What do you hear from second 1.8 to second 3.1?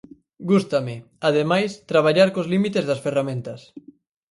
traballar cos límites das